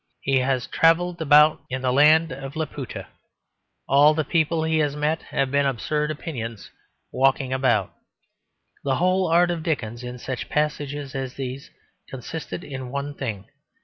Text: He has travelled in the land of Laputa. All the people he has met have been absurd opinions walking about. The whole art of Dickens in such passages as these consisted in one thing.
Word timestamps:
He 0.21 0.39
has 0.39 0.65
travelled 0.65 1.21
in 1.69 1.83
the 1.83 1.93
land 1.93 2.31
of 2.31 2.55
Laputa. 2.55 3.07
All 3.87 4.15
the 4.15 4.23
people 4.23 4.63
he 4.63 4.79
has 4.79 4.95
met 4.95 5.21
have 5.29 5.51
been 5.51 5.67
absurd 5.67 6.09
opinions 6.09 6.71
walking 7.11 7.53
about. 7.53 7.93
The 8.83 8.95
whole 8.95 9.27
art 9.27 9.51
of 9.51 9.61
Dickens 9.61 10.03
in 10.03 10.17
such 10.17 10.49
passages 10.49 11.13
as 11.13 11.35
these 11.35 11.69
consisted 12.09 12.63
in 12.63 12.89
one 12.89 13.13
thing. 13.13 13.45